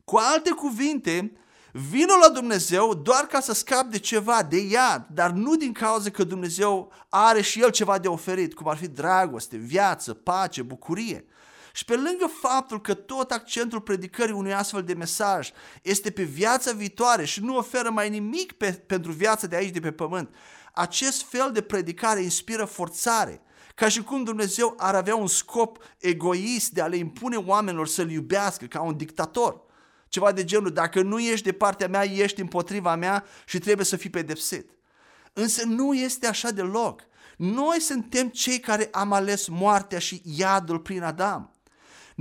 Cu 0.03 0.17
alte 0.17 0.49
cuvinte, 0.49 1.39
Vino 1.71 2.13
la 2.21 2.29
Dumnezeu 2.29 2.93
doar 2.93 3.25
ca 3.25 3.39
să 3.39 3.53
scap 3.53 3.83
de 3.83 3.97
ceva, 3.99 4.43
de 4.43 4.57
iad, 4.57 5.07
dar 5.11 5.31
nu 5.31 5.55
din 5.55 5.73
cauza 5.73 6.09
că 6.09 6.23
Dumnezeu 6.23 6.91
are 7.09 7.41
și 7.41 7.61
El 7.61 7.71
ceva 7.71 7.97
de 7.97 8.07
oferit, 8.07 8.53
cum 8.53 8.67
ar 8.67 8.77
fi 8.77 8.87
dragoste, 8.87 9.57
viață, 9.57 10.13
pace, 10.13 10.61
bucurie. 10.61 11.25
Și 11.73 11.85
pe 11.85 11.95
lângă 11.95 12.31
faptul 12.41 12.81
că 12.81 12.93
tot 12.93 13.31
accentul 13.31 13.81
predicării 13.81 14.33
unui 14.33 14.53
astfel 14.53 14.83
de 14.83 14.93
mesaj 14.93 15.51
este 15.81 16.11
pe 16.11 16.23
viața 16.23 16.71
viitoare 16.71 17.25
și 17.25 17.43
nu 17.43 17.57
oferă 17.57 17.89
mai 17.89 18.09
nimic 18.09 18.51
pe, 18.51 18.71
pentru 18.71 19.11
viața 19.11 19.47
de 19.47 19.55
aici, 19.55 19.73
de 19.73 19.79
pe 19.79 19.91
pământ, 19.91 20.35
acest 20.73 21.23
fel 21.23 21.51
de 21.51 21.61
predicare 21.61 22.21
inspiră 22.21 22.65
forțare, 22.65 23.41
ca 23.75 23.87
și 23.87 24.03
cum 24.03 24.23
Dumnezeu 24.23 24.73
ar 24.77 24.95
avea 24.95 25.15
un 25.15 25.27
scop 25.27 25.83
egoist 25.97 26.71
de 26.71 26.81
a 26.81 26.87
le 26.87 26.95
impune 26.95 27.35
oamenilor 27.35 27.87
să-L 27.87 28.11
iubească 28.11 28.65
ca 28.65 28.81
un 28.81 28.97
dictator. 28.97 29.61
Ceva 30.07 30.31
de 30.31 30.43
genul, 30.43 30.71
dacă 30.71 31.01
nu 31.01 31.19
ești 31.19 31.45
de 31.45 31.51
partea 31.51 31.87
mea, 31.87 32.03
ești 32.03 32.41
împotriva 32.41 32.95
mea 32.95 33.25
și 33.45 33.59
trebuie 33.59 33.85
să 33.85 33.95
fii 33.95 34.09
pedepsit. 34.09 34.69
Însă 35.33 35.65
nu 35.65 35.93
este 35.93 36.27
așa 36.27 36.51
deloc. 36.51 37.01
Noi 37.37 37.79
suntem 37.79 38.27
cei 38.27 38.59
care 38.59 38.87
am 38.91 39.13
ales 39.13 39.47
moartea 39.47 39.99
și 39.99 40.21
iadul 40.25 40.79
prin 40.79 41.03
Adam. 41.03 41.53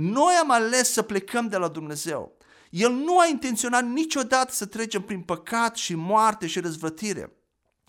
Noi 0.01 0.33
am 0.33 0.51
ales 0.51 0.91
să 0.91 1.01
plecăm 1.01 1.47
de 1.47 1.57
la 1.57 1.67
Dumnezeu. 1.67 2.37
El 2.69 2.91
nu 2.91 3.19
a 3.19 3.25
intenționat 3.25 3.83
niciodată 3.83 4.53
să 4.53 4.65
trecem 4.65 5.01
prin 5.01 5.21
păcat 5.21 5.75
și 5.75 5.95
moarte 5.95 6.47
și 6.47 6.59
răzvrătire. 6.59 7.33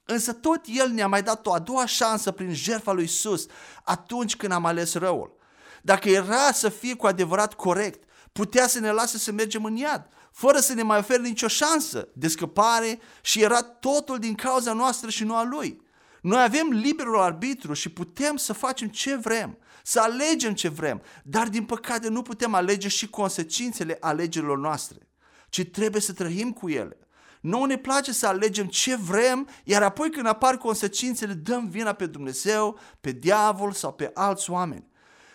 Însă 0.04 0.32
tot 0.32 0.60
El 0.66 0.90
ne-a 0.90 1.06
mai 1.06 1.22
dat 1.22 1.46
o 1.46 1.52
a 1.52 1.58
doua 1.58 1.86
șansă 1.86 2.30
prin 2.30 2.54
jertfa 2.54 2.92
lui 2.92 3.04
Isus 3.04 3.46
atunci 3.84 4.36
când 4.36 4.52
am 4.52 4.64
ales 4.64 4.94
răul. 4.94 5.36
Dacă 5.82 6.08
era 6.08 6.52
să 6.52 6.68
fie 6.68 6.94
cu 6.94 7.06
adevărat 7.06 7.54
corect, 7.54 8.08
putea 8.32 8.66
să 8.66 8.80
ne 8.80 8.90
lase 8.90 9.18
să 9.18 9.32
mergem 9.32 9.64
în 9.64 9.76
iad, 9.76 10.08
fără 10.32 10.58
să 10.58 10.74
ne 10.74 10.82
mai 10.82 10.98
ofere 10.98 11.22
nicio 11.22 11.48
șansă 11.48 12.08
de 12.14 12.28
scăpare 12.28 13.00
și 13.22 13.42
era 13.42 13.62
totul 13.62 14.18
din 14.18 14.34
cauza 14.34 14.72
noastră 14.72 15.10
și 15.10 15.24
nu 15.24 15.36
a 15.36 15.44
Lui. 15.44 15.82
Noi 16.20 16.42
avem 16.42 16.68
liberul 16.68 17.20
arbitru 17.20 17.72
și 17.72 17.88
putem 17.88 18.36
să 18.36 18.52
facem 18.52 18.88
ce 18.88 19.16
vrem, 19.16 19.58
să 19.82 20.00
alegem 20.00 20.54
ce 20.54 20.68
vrem, 20.68 21.02
dar 21.22 21.48
din 21.48 21.64
păcate 21.64 22.08
nu 22.08 22.22
putem 22.22 22.54
alege 22.54 22.88
și 22.88 23.08
consecințele 23.08 23.96
alegerilor 24.00 24.58
noastre, 24.58 25.08
ci 25.48 25.64
trebuie 25.64 26.00
să 26.00 26.12
trăim 26.12 26.52
cu 26.52 26.68
ele. 26.68 26.98
Nu 27.40 27.64
ne 27.64 27.76
place 27.76 28.12
să 28.12 28.26
alegem 28.26 28.66
ce 28.66 28.96
vrem, 28.96 29.48
iar 29.64 29.82
apoi 29.82 30.10
când 30.10 30.26
apar 30.26 30.56
consecințele 30.56 31.32
dăm 31.32 31.68
vina 31.68 31.92
pe 31.92 32.06
Dumnezeu, 32.06 32.78
pe 33.00 33.12
diavol 33.12 33.72
sau 33.72 33.92
pe 33.92 34.10
alți 34.14 34.50
oameni. 34.50 34.88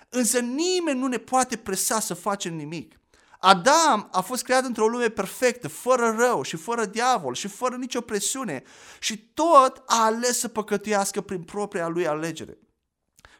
Însă 0.10 0.40
nimeni 0.40 1.00
nu 1.00 1.08
ne 1.08 1.18
poate 1.18 1.58
presa 1.58 2.00
să 2.00 2.14
facem 2.14 2.56
nimic. 2.56 3.00
Adam 3.48 4.08
a 4.12 4.22
fost 4.22 4.44
creat 4.44 4.64
într-o 4.64 4.88
lume 4.88 5.10
perfectă, 5.10 5.68
fără 5.68 6.16
rău 6.18 6.42
și 6.42 6.56
fără 6.56 6.86
diavol 6.86 7.34
și 7.34 7.48
fără 7.48 7.76
nicio 7.76 8.02
presiune 8.02 8.64
și 9.00 9.18
tot 9.18 9.84
a 9.86 10.04
ales 10.04 10.40
să 10.40 10.48
păcătuiască 10.48 11.22
prin 11.22 11.44
propria 11.44 11.88
lui 11.88 12.08
alegere. 12.08 12.58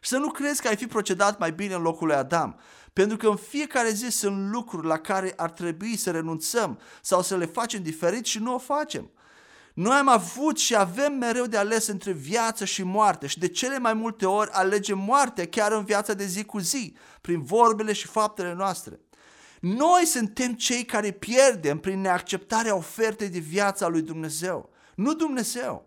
Și 0.00 0.08
să 0.08 0.16
nu 0.16 0.30
crezi 0.30 0.62
că 0.62 0.68
ai 0.68 0.76
fi 0.76 0.86
procedat 0.86 1.38
mai 1.38 1.52
bine 1.52 1.74
în 1.74 1.82
locul 1.82 2.06
lui 2.06 2.16
Adam, 2.16 2.60
pentru 2.92 3.16
că 3.16 3.28
în 3.28 3.36
fiecare 3.36 3.90
zi 3.90 4.08
sunt 4.08 4.50
lucruri 4.50 4.86
la 4.86 4.98
care 4.98 5.32
ar 5.36 5.50
trebui 5.50 5.96
să 5.96 6.10
renunțăm 6.10 6.78
sau 7.02 7.22
să 7.22 7.36
le 7.36 7.46
facem 7.46 7.82
diferit 7.82 8.24
și 8.24 8.38
nu 8.38 8.54
o 8.54 8.58
facem. 8.58 9.10
Noi 9.74 9.96
am 9.96 10.08
avut 10.08 10.58
și 10.58 10.76
avem 10.76 11.12
mereu 11.12 11.46
de 11.46 11.56
ales 11.56 11.86
între 11.86 12.12
viață 12.12 12.64
și 12.64 12.82
moarte 12.82 13.26
și 13.26 13.38
de 13.38 13.48
cele 13.48 13.78
mai 13.78 13.94
multe 13.94 14.26
ori 14.26 14.50
alegem 14.50 14.98
moartea 14.98 15.46
chiar 15.46 15.72
în 15.72 15.84
viața 15.84 16.14
de 16.14 16.24
zi 16.26 16.44
cu 16.44 16.58
zi, 16.58 16.96
prin 17.20 17.42
vorbele 17.42 17.92
și 17.92 18.06
faptele 18.06 18.54
noastre. 18.54 19.00
Noi 19.74 20.04
suntem 20.04 20.54
cei 20.54 20.84
care 20.84 21.10
pierdem 21.10 21.78
prin 21.78 22.00
neacceptarea 22.00 22.76
ofertei 22.76 23.28
de 23.28 23.38
viață 23.38 23.84
a 23.84 23.88
lui 23.88 24.02
Dumnezeu, 24.02 24.70
nu 24.94 25.14
Dumnezeu. 25.14 25.86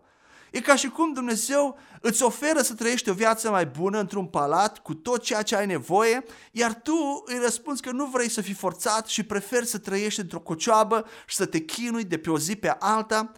E 0.50 0.60
ca 0.60 0.76
și 0.76 0.88
cum 0.88 1.12
Dumnezeu 1.12 1.78
îți 2.00 2.22
oferă 2.22 2.62
să 2.62 2.74
trăiești 2.74 3.08
o 3.08 3.12
viață 3.12 3.50
mai 3.50 3.66
bună 3.66 3.98
într-un 3.98 4.26
palat 4.26 4.78
cu 4.78 4.94
tot 4.94 5.22
ceea 5.22 5.42
ce 5.42 5.56
ai 5.56 5.66
nevoie, 5.66 6.24
iar 6.52 6.74
tu 6.74 7.22
îi 7.26 7.38
răspunzi 7.42 7.82
că 7.82 7.90
nu 7.90 8.04
vrei 8.06 8.28
să 8.28 8.40
fii 8.40 8.54
forțat 8.54 9.06
și 9.06 9.22
preferi 9.22 9.66
să 9.66 9.78
trăiești 9.78 10.20
într-o 10.20 10.40
cocioabă 10.40 11.06
și 11.26 11.36
să 11.36 11.46
te 11.46 11.58
chinui 11.58 12.04
de 12.04 12.18
pe 12.18 12.30
o 12.30 12.38
zi 12.38 12.56
pe 12.56 12.76
alta. 12.78 13.32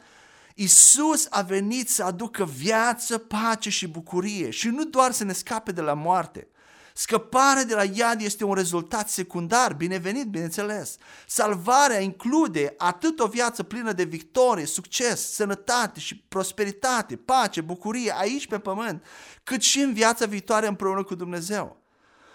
Isus 0.54 1.26
a 1.30 1.42
venit 1.42 1.88
să 1.88 2.04
aducă 2.04 2.44
viață, 2.44 3.18
pace 3.18 3.70
și 3.70 3.88
bucurie 3.88 4.50
și 4.50 4.68
nu 4.68 4.84
doar 4.84 5.12
să 5.12 5.24
ne 5.24 5.32
scape 5.32 5.72
de 5.72 5.80
la 5.80 5.94
moarte. 5.94 6.48
Scăparea 6.94 7.64
de 7.64 7.74
la 7.74 7.84
iad 7.84 8.20
este 8.20 8.44
un 8.44 8.54
rezultat 8.54 9.08
secundar, 9.08 9.72
binevenit, 9.72 10.26
bineînțeles. 10.26 10.96
Salvarea 11.26 12.00
include 12.00 12.74
atât 12.76 13.20
o 13.20 13.26
viață 13.26 13.62
plină 13.62 13.92
de 13.92 14.04
victorie, 14.04 14.66
succes, 14.66 15.34
sănătate 15.34 16.00
și 16.00 16.16
prosperitate, 16.16 17.16
pace, 17.16 17.60
bucurie 17.60 18.14
aici 18.16 18.46
pe 18.46 18.58
pământ, 18.58 19.04
cât 19.42 19.62
și 19.62 19.80
în 19.80 19.92
viața 19.92 20.26
viitoare 20.26 20.66
împreună 20.66 21.04
cu 21.04 21.14
Dumnezeu. 21.14 21.82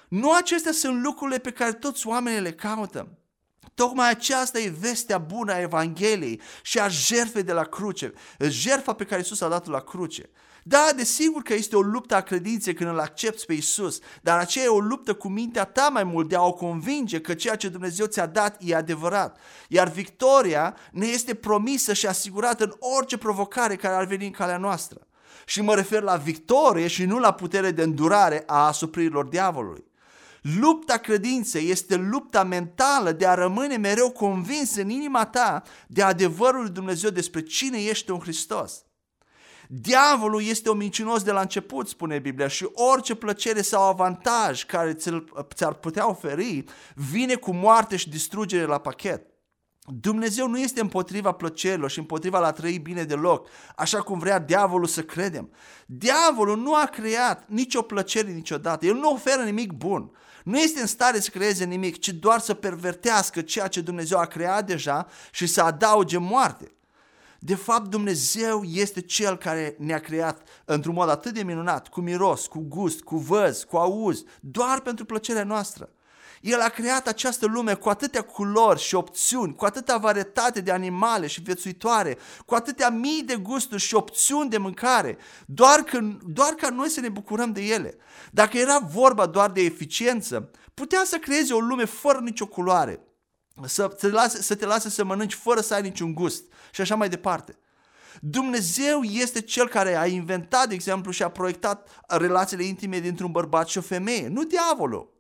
Nu 0.10 0.34
acestea 0.34 0.72
sunt 0.72 1.04
lucrurile 1.04 1.38
pe 1.38 1.52
care 1.52 1.74
toți 1.74 2.08
oamenii 2.08 2.42
le 2.42 2.54
caută. 2.54 3.08
Tocmai 3.74 4.10
aceasta 4.10 4.60
e 4.60 4.74
vestea 4.80 5.18
bună 5.18 5.54
a 5.54 5.60
Evangheliei 5.60 6.42
și 6.62 6.80
a 6.80 6.88
jertfei 6.88 7.44
de 7.44 7.54
la 7.54 7.64
cruce, 7.64 8.14
jertfa 8.40 8.94
pe 8.94 9.04
care 9.04 9.22
Isus 9.22 9.42
a 9.42 9.48
dat-o 9.48 9.72
la 9.72 9.80
cruce. 9.80 10.30
Da, 10.70 10.90
desigur 10.96 11.42
că 11.42 11.54
este 11.54 11.76
o 11.76 11.82
luptă 11.82 12.16
a 12.16 12.22
credinței 12.22 12.74
când 12.74 12.90
îl 12.90 13.00
accepti 13.00 13.46
pe 13.46 13.54
Isus, 13.54 14.00
dar 14.22 14.40
aceea 14.40 14.66
e 14.66 14.68
o 14.68 14.80
luptă 14.80 15.14
cu 15.14 15.28
mintea 15.28 15.64
ta 15.64 15.90
mai 15.92 16.04
mult 16.04 16.30
de 16.30 16.36
a 16.36 16.42
o 16.42 16.54
convinge 16.54 17.22
că 17.22 17.34
ceea 17.34 17.56
ce 17.56 17.70
Dumnezeu 17.70 18.06
ți-a 18.06 18.26
dat 18.26 18.58
e 18.60 18.76
adevărat. 18.76 19.38
Iar 19.68 19.90
victoria 19.90 20.76
ne 20.92 21.06
este 21.06 21.34
promisă 21.34 21.94
și 21.94 22.08
asigurată 22.08 22.64
în 22.64 22.74
orice 22.98 23.18
provocare 23.18 23.76
care 23.76 23.96
ar 23.96 24.06
veni 24.06 24.26
în 24.26 24.32
calea 24.32 24.58
noastră. 24.58 25.08
Și 25.46 25.62
mă 25.62 25.76
refer 25.76 26.02
la 26.02 26.16
victorie 26.16 26.88
și 26.88 27.06
nu 27.06 27.20
la 27.20 27.34
putere 27.34 27.72
de 27.72 27.84
îndurare 27.84 28.44
a 28.46 28.66
asupririlor 28.68 29.26
diavolului. 29.26 29.86
Lupta 30.56 30.98
credinței 30.98 31.70
este 31.70 31.96
lupta 31.96 32.44
mentală 32.44 33.12
de 33.12 33.28
a 33.28 33.34
rămâne 33.34 33.78
mereu 33.78 34.12
convins 34.12 34.76
în 34.76 34.90
inima 34.90 35.26
ta 35.26 35.64
de 35.88 36.02
adevărul 36.02 36.62
lui 36.62 36.70
Dumnezeu 36.70 37.10
despre 37.10 37.42
cine 37.42 37.78
ești 37.78 38.10
în 38.10 38.20
Hristos. 38.20 38.86
Diavolul 39.68 40.44
este 40.44 40.70
o 40.70 40.74
mincinos 40.74 41.24
de 41.24 41.32
la 41.32 41.42
început, 41.42 41.88
spune 41.88 42.20
Biblia, 42.20 42.48
și 42.48 42.70
orice 42.74 43.16
plăcere 43.16 43.62
sau 43.62 43.84
avantaj 43.84 44.66
care 44.66 44.94
ți-ar 45.54 45.74
putea 45.74 46.10
oferi 46.10 46.64
vine 46.96 47.36
cu 47.36 47.54
moarte 47.54 47.96
și 47.96 48.10
distrugere 48.10 48.66
la 48.66 48.78
pachet. 48.78 49.26
Dumnezeu 49.90 50.48
nu 50.48 50.60
este 50.60 50.82
împotriva 50.82 51.32
plăcerilor 51.32 51.90
și 51.90 52.00
împotriva 52.00 52.40
la 52.40 52.52
trăi 52.52 52.78
bine 52.78 53.04
deloc, 53.04 53.48
așa 53.76 54.02
cum 54.02 54.20
vrea 54.20 54.40
diavolul 54.40 54.88
să 54.88 55.04
credem. 55.04 55.52
Diavolul 55.86 56.58
nu 56.58 56.76
a 56.76 56.86
creat 56.86 57.48
nicio 57.48 57.82
plăcere 57.82 58.32
niciodată, 58.32 58.86
el 58.86 58.96
nu 58.96 59.12
oferă 59.12 59.42
nimic 59.42 59.72
bun. 59.72 60.12
Nu 60.48 60.60
este 60.60 60.80
în 60.80 60.88
stare 60.88 61.20
să 61.20 61.30
creeze 61.30 61.66
nimic, 61.66 62.00
ci 62.00 62.10
doar 62.10 62.40
să 62.40 62.54
pervertească 62.54 63.42
ceea 63.42 63.68
ce 63.68 63.82
Dumnezeu 63.82 64.20
a 64.20 64.26
creat 64.26 64.66
deja 64.66 65.08
și 65.32 65.48
să 65.48 65.62
adauge 65.62 66.18
moarte. 66.18 66.72
De 67.40 67.56
fapt, 67.56 67.88
Dumnezeu 67.88 68.64
este 68.64 69.02
Cel 69.02 69.38
care 69.38 69.76
ne-a 69.80 70.00
creat 70.00 70.48
într-un 70.66 70.94
mod 70.94 71.10
atât 71.10 71.34
de 71.34 71.44
minunat, 71.44 71.88
cu 71.88 72.02
miros, 72.02 72.48
cu 72.48 72.60
gust, 72.60 73.02
cu 73.02 73.18
văz, 73.18 73.64
cu 73.64 73.78
auz, 73.78 74.24
doar 74.40 74.80
pentru 74.80 75.06
plăcerea 75.06 75.44
noastră. 75.44 75.90
El 76.42 76.62
a 76.62 76.70
creat 76.70 77.08
această 77.08 77.46
lume 77.46 77.74
cu 77.74 77.90
atâtea 77.90 78.22
culori 78.22 78.80
și 78.80 78.96
opțiuni, 78.96 79.56
cu 79.56 79.66
atâta 79.66 79.98
varietate 79.98 80.62
de 80.62 80.72
animale 80.72 81.28
și 81.28 81.42
viețuitoare, 81.42 82.18
cu 82.46 82.56
atâtea 82.56 82.90
mii 82.90 83.24
de 83.24 83.36
gusturi 83.36 83.82
și 83.82 83.96
opțiuni 83.96 84.50
de 84.50 84.58
mâncare, 84.58 85.18
doar, 85.46 85.80
că, 85.80 86.00
doar 86.26 86.54
ca 86.54 86.70
noi 86.70 86.90
să 86.90 87.00
ne 87.00 87.10
bucurăm 87.10 87.52
de 87.52 87.62
ele. 87.62 87.98
Dacă 88.32 88.58
era 88.58 88.80
vorba 88.80 89.26
doar 89.26 89.52
de 89.52 89.62
eficiență, 89.62 90.52
putea 90.74 91.02
să 91.06 91.18
creeze 91.18 91.54
o 91.54 91.60
lume 91.60 91.86
fără 91.86 92.20
nicio 92.20 92.46
culoare, 92.46 93.00
să 93.66 93.88
te, 93.88 94.08
lase, 94.08 94.42
să 94.42 94.56
te 94.56 94.66
lase 94.66 94.90
să 94.90 95.04
mănânci 95.04 95.34
fără 95.34 95.62
să 95.62 95.74
ai 95.74 95.82
niciun 95.82 96.14
gust 96.14 96.44
și 96.72 96.82
așa 96.82 96.96
mai 96.96 97.10
departe. 97.10 97.58
Dumnezeu 98.22 99.02
este 99.02 99.42
cel 99.42 99.68
care 99.68 99.96
a 99.96 100.06
inventat, 100.06 100.68
de 100.68 100.74
exemplu, 100.74 101.12
și 101.12 101.24
a 101.24 101.30
proiectat 101.30 101.90
relațiile 102.08 102.64
intime 102.64 103.00
dintre 103.00 103.26
un 103.26 103.32
bărbat 103.32 103.68
și 103.68 103.78
o 103.78 103.82
femeie, 103.82 104.28
nu 104.28 104.44
diavolul. 104.44 105.17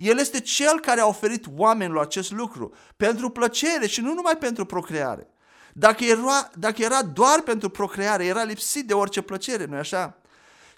El 0.00 0.18
este 0.18 0.40
cel 0.40 0.80
care 0.80 1.00
a 1.00 1.06
oferit 1.06 1.46
oamenilor 1.56 2.02
acest 2.02 2.30
lucru 2.30 2.72
pentru 2.96 3.30
plăcere 3.30 3.86
și 3.86 4.00
nu 4.00 4.14
numai 4.14 4.36
pentru 4.36 4.64
procreare. 4.64 5.28
Dacă 5.72 6.04
era, 6.04 6.50
dacă 6.54 6.82
era 6.82 7.02
doar 7.02 7.40
pentru 7.40 7.68
procreare, 7.68 8.24
era 8.24 8.42
lipsit 8.42 8.86
de 8.86 8.94
orice 8.94 9.20
plăcere, 9.20 9.64
nu-i 9.64 9.78
așa? 9.78 10.20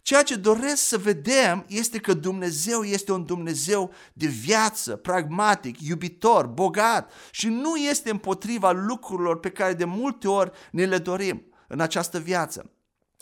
Ceea 0.02 0.22
ce 0.22 0.34
doresc 0.34 0.82
să 0.82 0.98
vedem 0.98 1.64
este 1.68 1.98
că 1.98 2.14
Dumnezeu 2.14 2.82
este 2.82 3.12
un 3.12 3.24
Dumnezeu 3.24 3.92
de 4.12 4.26
viață, 4.26 4.96
pragmatic, 4.96 5.80
iubitor, 5.80 6.46
bogat 6.46 7.12
și 7.30 7.48
nu 7.48 7.76
este 7.76 8.10
împotriva 8.10 8.70
lucrurilor 8.70 9.40
pe 9.40 9.50
care 9.50 9.72
de 9.72 9.84
multe 9.84 10.28
ori 10.28 10.50
ne 10.70 10.84
le 10.84 10.98
dorim 10.98 11.42
în 11.66 11.80
această 11.80 12.18
viață. 12.18 12.70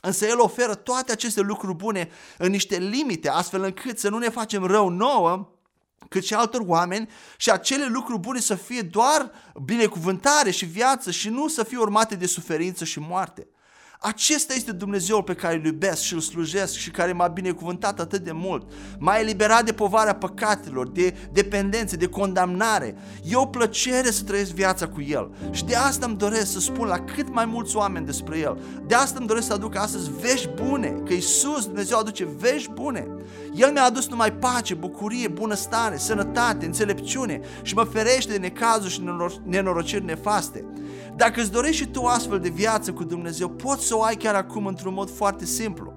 Însă 0.03 0.27
El 0.27 0.41
oferă 0.41 0.75
toate 0.75 1.13
aceste 1.13 1.41
lucruri 1.41 1.77
bune 1.77 2.11
în 2.39 2.51
niște 2.51 2.79
limite, 2.79 3.29
astfel 3.29 3.63
încât 3.63 3.99
să 3.99 4.09
nu 4.09 4.19
ne 4.19 4.29
facem 4.29 4.65
rău 4.65 4.89
nouă 4.89 5.60
cât 6.09 6.25
și 6.25 6.35
altor 6.35 6.63
oameni 6.67 7.09
și 7.37 7.51
acele 7.51 7.87
lucruri 7.87 8.21
bune 8.21 8.41
să 8.41 8.55
fie 8.55 8.83
doar 8.83 9.31
binecuvântare 9.65 10.51
și 10.51 10.65
viață 10.65 11.11
și 11.11 11.29
nu 11.29 11.49
să 11.49 11.65
fie 11.65 11.79
urmate 11.79 12.15
de 12.15 12.27
suferință 12.27 12.85
și 12.85 13.01
moarte. 13.01 13.47
Acesta 14.03 14.55
este 14.55 14.73
Dumnezeul 14.73 15.23
pe 15.23 15.35
care 15.35 15.57
îl 15.57 15.65
iubesc 15.65 16.03
și 16.03 16.15
îl 16.15 16.21
slujesc 16.21 16.75
și 16.75 16.91
care 16.91 17.13
m-a 17.13 17.27
binecuvântat 17.27 18.01
atât 18.01 18.21
de 18.21 18.33
mult. 18.33 18.73
M-a 18.99 19.19
eliberat 19.19 19.65
de 19.65 19.73
povarea 19.73 20.15
păcatelor, 20.15 20.89
de 20.89 21.17
dependențe, 21.33 21.97
de 21.97 22.09
condamnare. 22.09 22.97
E 23.25 23.37
o 23.37 23.47
plăcere 23.47 24.11
să 24.11 24.23
trăiesc 24.23 24.51
viața 24.51 24.89
cu 24.89 25.01
El 25.01 25.31
și 25.51 25.65
de 25.65 25.75
asta 25.75 26.07
îmi 26.07 26.17
doresc 26.17 26.53
să 26.53 26.61
spun 26.61 26.87
la 26.87 26.99
cât 26.99 27.33
mai 27.33 27.45
mulți 27.45 27.77
oameni 27.77 28.07
despre 28.07 28.39
El. 28.39 28.59
De 28.87 28.95
asta 28.95 29.19
îmi 29.19 29.27
doresc 29.27 29.47
să 29.47 29.53
aduc 29.53 29.77
astăzi 29.77 30.11
vești 30.21 30.49
bune, 30.49 31.03
că 31.05 31.13
Isus 31.13 31.65
Dumnezeu 31.65 31.99
aduce 31.99 32.29
vești 32.39 32.71
bune. 32.71 33.07
El 33.55 33.73
mi-a 33.73 33.85
adus 33.85 34.09
numai 34.09 34.33
pace, 34.33 34.75
bucurie, 34.75 35.29
bunăstare, 35.29 35.97
sănătate, 35.97 36.67
înțelepciune 36.67 37.41
și 37.63 37.75
mă 37.75 37.85
ferește 37.85 38.33
de 38.33 38.39
necazuri 38.39 38.93
și 38.93 39.03
nenorociri 39.45 40.05
nefaste. 40.05 40.65
Dacă 41.17 41.41
îți 41.41 41.53
dorești 41.53 41.83
și 41.83 41.89
tu 41.89 42.05
astfel 42.05 42.39
de 42.39 42.49
viață 42.49 42.93
cu 42.93 43.05
Dumnezeu, 43.05 43.49
poți 43.49 43.87
să 43.91 43.97
o 43.97 44.03
ai 44.03 44.17
chiar 44.17 44.35
acum 44.35 44.67
într-un 44.67 44.95
mod 44.95 45.11
foarte 45.11 45.45
simplu. 45.45 45.93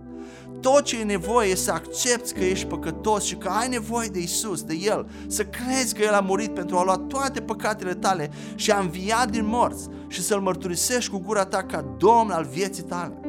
Tot 0.62 0.84
ce 0.84 1.00
e 1.00 1.04
nevoie 1.04 1.50
e 1.50 1.56
să 1.56 1.72
accepti 1.72 2.34
că 2.34 2.44
ești 2.44 2.66
păcătos 2.66 3.24
și 3.24 3.36
că 3.36 3.50
ai 3.50 3.68
nevoie 3.68 4.08
de 4.08 4.20
Isus, 4.20 4.62
de 4.62 4.74
El, 4.82 5.10
să 5.28 5.44
crezi 5.44 5.94
că 5.94 6.02
El 6.02 6.14
a 6.14 6.20
murit 6.20 6.54
pentru 6.54 6.78
a 6.78 6.84
lua 6.84 6.98
toate 6.98 7.42
păcatele 7.42 7.94
tale 7.94 8.32
și 8.56 8.72
a 8.72 8.80
înviat 8.80 9.30
din 9.30 9.46
morți 9.46 9.88
și 10.08 10.22
să-L 10.22 10.40
mărturisești 10.40 11.12
cu 11.12 11.18
gura 11.18 11.46
ta 11.46 11.64
ca 11.64 11.96
Domn 11.98 12.32
al 12.32 12.48
vieții 12.52 12.84
tale. 12.84 13.20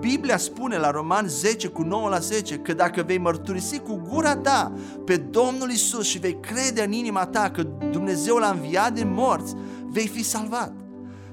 Biblia 0.00 0.36
spune 0.36 0.76
la 0.76 0.90
Roman 0.90 1.26
10 1.28 1.68
cu 1.68 1.82
9 1.82 2.08
la 2.08 2.18
10 2.18 2.56
că 2.56 2.72
dacă 2.72 3.02
vei 3.02 3.18
mărturisi 3.18 3.78
cu 3.78 4.02
gura 4.08 4.36
ta 4.36 4.72
pe 5.04 5.16
Domnul 5.16 5.70
Isus 5.70 6.06
și 6.06 6.18
vei 6.18 6.40
crede 6.40 6.82
în 6.82 6.92
inima 6.92 7.26
ta 7.26 7.50
că 7.50 7.62
Dumnezeu 7.90 8.36
l-a 8.36 8.50
înviat 8.50 8.92
din 8.92 9.12
morți, 9.12 9.54
vei 9.86 10.06
fi 10.06 10.24
salvat 10.24 10.72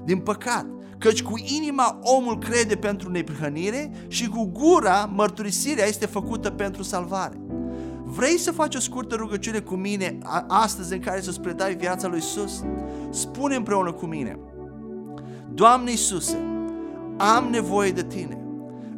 din 0.04 0.18
păcat. 0.18 0.75
Căci 0.98 1.22
cu 1.22 1.32
inima 1.58 1.98
omul 2.02 2.38
crede 2.38 2.76
pentru 2.76 3.10
neprihănire 3.10 3.90
și 4.08 4.28
cu 4.28 4.50
gura 4.52 5.10
mărturisirea 5.14 5.86
este 5.86 6.06
făcută 6.06 6.50
pentru 6.50 6.82
salvare. 6.82 7.40
Vrei 8.04 8.38
să 8.38 8.52
faci 8.52 8.74
o 8.74 8.78
scurtă 8.78 9.14
rugăciune 9.14 9.58
cu 9.58 9.74
mine 9.74 10.18
astăzi 10.48 10.92
în 10.92 11.00
care 11.00 11.20
să-ți 11.20 11.40
predai 11.40 11.74
viața 11.74 12.08
lui 12.08 12.18
Isus? 12.18 12.64
Spune 13.10 13.54
împreună 13.54 13.92
cu 13.92 14.06
mine. 14.06 14.38
Doamne 15.54 15.90
Iisuse, 15.90 16.36
am 17.16 17.48
nevoie 17.50 17.90
de 17.90 18.02
Tine. 18.02 18.40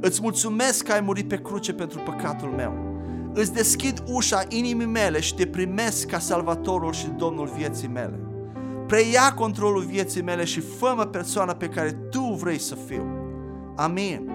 Îți 0.00 0.22
mulțumesc 0.22 0.84
că 0.84 0.92
ai 0.92 1.00
murit 1.00 1.28
pe 1.28 1.40
cruce 1.40 1.72
pentru 1.72 1.98
păcatul 1.98 2.48
meu. 2.48 2.86
Îți 3.34 3.52
deschid 3.52 4.02
ușa 4.06 4.42
inimii 4.48 4.86
mele 4.86 5.20
și 5.20 5.34
te 5.34 5.46
primesc 5.46 6.06
ca 6.06 6.18
salvatorul 6.18 6.92
și 6.92 7.06
domnul 7.06 7.50
vieții 7.56 7.88
mele 7.88 8.27
preia 8.88 9.32
controlul 9.34 9.82
vieții 9.82 10.22
mele 10.22 10.44
și 10.44 10.60
fă-mă 10.60 11.04
persoana 11.04 11.54
pe 11.54 11.68
care 11.68 11.90
Tu 12.10 12.20
vrei 12.20 12.58
să 12.58 12.74
fiu. 12.74 13.02
Amin. 13.76 14.30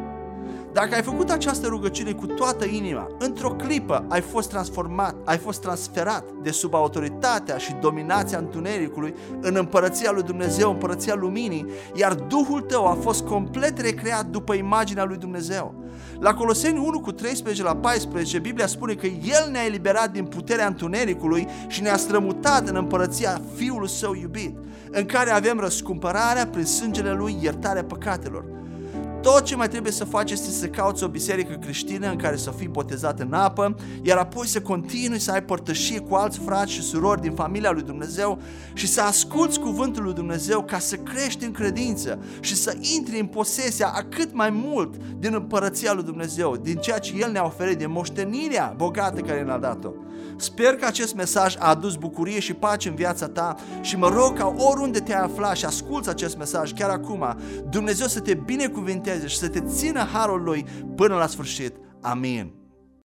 Dacă 0.74 0.96
ai 0.96 1.02
făcut 1.02 1.30
această 1.30 1.68
rugăciune 1.68 2.12
cu 2.12 2.26
toată 2.26 2.66
inima, 2.66 3.08
într-o 3.20 3.50
clipă 3.50 4.06
ai 4.10 4.22
fost 4.22 4.50
transformat, 4.50 5.16
ai 5.26 5.38
fost 5.38 5.62
transferat 5.62 6.24
de 6.42 6.52
sub 6.52 6.74
autoritatea 6.74 7.58
și 7.58 7.76
dominația 7.82 8.38
întunericului 8.38 9.14
în 9.42 9.56
împărăția 9.56 10.12
lui 10.12 10.24
Dumnezeu, 10.24 10.70
împărăția 10.70 11.16
luminii, 11.16 11.66
iar 11.94 12.14
Duhul 12.14 12.62
tău 12.62 12.86
a 12.86 12.98
fost 13.02 13.24
complet 13.24 13.80
recreat 13.80 14.26
după 14.26 14.54
imaginea 14.54 15.04
lui 15.04 15.18
Dumnezeu. 15.18 15.74
La 16.20 16.34
Coloseni 16.34 16.78
1 16.78 17.00
cu 17.00 17.12
13 17.12 17.64
la 17.64 17.76
14, 17.76 18.40
Biblia 18.40 18.68
spune 18.68 18.94
că 18.94 19.06
El 19.06 19.50
ne-a 19.52 19.66
eliberat 19.66 20.12
din 20.12 20.26
puterea 20.26 20.68
întunericului 20.68 21.48
și 21.68 21.82
ne-a 21.82 21.98
strămutat 21.98 22.68
în 22.68 22.76
împărăția 22.76 23.42
Fiului 23.56 23.90
Său 23.90 24.14
iubit, 24.14 24.56
în 24.92 25.06
care 25.06 25.32
avem 25.32 25.60
răscumpărarea 25.60 26.48
prin 26.48 26.66
sângele 26.66 27.12
Lui, 27.12 27.38
iertarea 27.42 27.84
păcatelor. 27.84 28.62
Tot 29.24 29.44
ce 29.44 29.56
mai 29.56 29.68
trebuie 29.68 29.92
să 29.92 30.06
faci 30.06 30.32
este 30.32 30.50
să 30.50 30.68
cauți 30.68 31.04
o 31.04 31.08
biserică 31.08 31.58
creștină 31.62 32.10
în 32.10 32.18
care 32.18 32.36
să 32.36 32.52
fii 32.58 32.68
botezat 32.68 33.20
în 33.20 33.34
apă, 33.34 33.76
iar 34.02 34.18
apoi 34.18 34.48
să 34.48 34.62
continui 34.62 35.20
să 35.20 35.32
ai 35.32 35.44
părtășie 35.44 36.00
cu 36.00 36.16
alți 36.16 36.40
frați 36.40 36.72
și 36.72 36.82
surori 36.82 37.22
din 37.22 37.32
familia 37.32 37.72
lui 37.72 37.82
Dumnezeu 37.82 38.42
și 38.74 38.88
să 38.88 39.02
asculți 39.02 39.60
cuvântul 39.60 40.04
lui 40.04 40.14
Dumnezeu 40.14 40.64
ca 40.64 40.80
să 40.80 40.96
crești 40.96 41.46
în 41.46 41.52
credință 41.52 42.20
și 42.40 42.56
să 42.56 42.78
intri 42.98 43.20
în 43.20 43.26
posesia 43.26 43.92
a 43.96 44.06
cât 44.10 44.34
mai 44.34 44.50
mult 44.50 44.96
din 45.20 45.34
împărăția 45.34 45.94
lui 45.94 46.04
Dumnezeu, 46.04 46.56
din 46.56 46.76
ceea 46.76 46.98
ce 46.98 47.14
El 47.20 47.32
ne-a 47.32 47.46
oferit, 47.46 47.78
din 47.78 47.92
moștenirea 47.92 48.74
bogată 48.78 49.22
care 49.22 49.44
ne-a 49.44 49.58
dat-o. 49.58 49.90
Sper 50.36 50.76
că 50.76 50.86
acest 50.86 51.16
mesaj 51.16 51.56
a 51.60 51.70
adus 51.70 51.96
bucurie 51.96 52.40
și 52.40 52.54
pace 52.54 52.90
în 52.90 52.96
viața 52.96 53.28
ta 53.28 53.56
și 53.82 53.98
mă 53.98 54.08
rog 54.08 54.38
ca 54.38 54.56
oriunde 54.58 55.00
te 55.00 55.14
afla 55.14 55.54
și 55.54 55.66
asculți 55.66 56.10
acest 56.10 56.38
mesaj 56.38 56.74
chiar 56.74 56.90
acum, 56.90 57.38
Dumnezeu 57.70 58.08
să 58.08 58.20
te 58.20 58.34
binecuvinteze 58.34 59.13
și 59.28 59.38
să 59.38 59.50
te 59.50 59.62
țină 59.62 60.00
harul 60.14 60.44
Lui 60.44 60.66
până 60.96 61.16
la 61.16 61.28
sfârșit. 61.28 61.76
Amin. 62.02 62.63